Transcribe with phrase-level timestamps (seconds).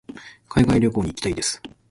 [0.49, 1.61] 海外旅行に行きたいです。